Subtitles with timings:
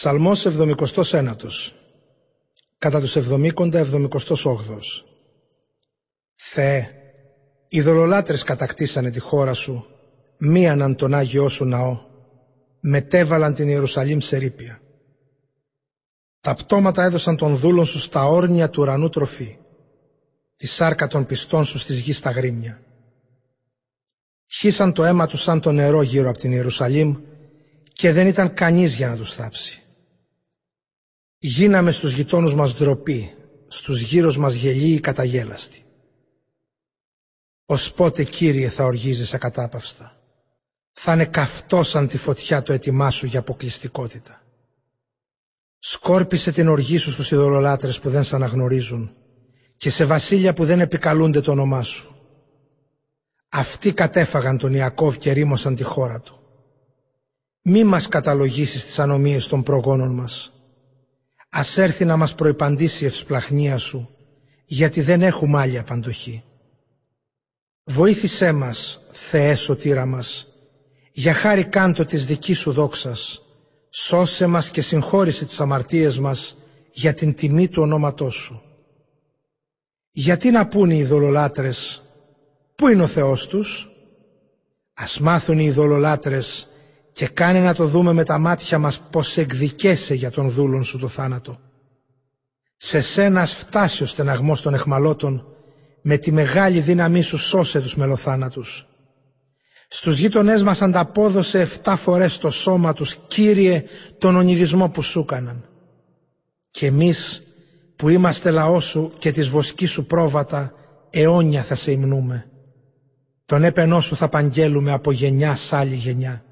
[0.00, 1.24] Ψαλμός 79
[2.78, 4.08] Κατά τους 70 78
[6.34, 6.88] Θεέ,
[7.68, 9.86] οι δολολάτρες κατακτήσανε τη χώρα σου,
[10.38, 12.00] μίαναν τον Άγιό σου ναό,
[12.80, 14.80] μετέβαλαν την Ιερουσαλήμ σε ρήπια.
[16.40, 19.58] Τα πτώματα έδωσαν των δούλων σου στα όρνια του ουρανού τροφή,
[20.56, 22.82] τη σάρκα των πιστών σου στις γης στα γρήμια.
[24.46, 27.16] Χύσαν το αίμα τους σαν το νερό γύρω από την Ιερουσαλήμ
[27.92, 29.82] και δεν ήταν κανείς για να τους θάψει.
[31.42, 33.34] Γίναμε στους γειτόνους μας ντροπή,
[33.66, 35.84] στους γύρω μας γελίοι καταγέλαστοι.
[37.64, 40.20] Ως πότε Κύριε θα οργίζεις ακατάπαυστα;
[40.92, 44.42] Θα είναι καυτός σαν τη φωτιά το έτοιμά σου για αποκλειστικότητα.
[45.78, 49.14] Σκόρπισε την οργή σου στους ειδωλολάτρες που δεν σε αναγνωρίζουν
[49.76, 52.14] και σε βασίλεια που δεν επικαλούνται το όνομά σου.
[53.48, 56.40] Αυτοί κατέφαγαν τον Ιακώβ και ρήμωσαν τη χώρα του.
[57.62, 60.54] Μη μας καταλογίσεις τις ανομίες των προγόνων μας.
[61.50, 64.14] Ας έρθει να μας προϋπαντήσει η ευσπλαχνία σου,
[64.64, 66.44] γιατί δεν έχουμε άλλη απαντοχή.
[67.84, 70.48] Βοήθησέ μας, Θεέ σωτήρα μας,
[71.12, 73.42] για χάρη κάντο της δικής σου δόξας.
[73.90, 76.56] Σώσε μας και συγχώρησε τις αμαρτίες μας
[76.92, 78.62] για την τιμή του ονόματός σου.
[80.10, 82.02] Γιατί να πούνε οι δολολάτρες,
[82.74, 83.90] πού είναι ο Θεός τους.
[84.94, 86.69] Ας μάθουν οι δολολάτρες
[87.12, 90.98] και κάνε να το δούμε με τα μάτια μας πως εκδικέσαι για τον δούλον σου
[90.98, 91.58] το θάνατο.
[92.76, 95.44] Σε σένα φτάσει ο στεναγμός των εχμαλώτων,
[96.02, 98.86] με τη μεγάλη δύναμή σου σώσε τους μελοθάνατους.
[99.88, 103.84] Στους γείτονές μας ανταπόδωσε 7 φορές το σώμα τους, Κύριε,
[104.18, 105.64] τον ονειδισμό που σου έκαναν.
[106.70, 107.42] Και εμείς
[107.96, 110.72] που είμαστε λαός σου και της βοσκής σου πρόβατα,
[111.10, 112.50] αιώνια θα σε υμνούμε.
[113.44, 116.44] Τον έπαινό σου θα παγγέλουμε από γενιά σ' άλλη γενιά.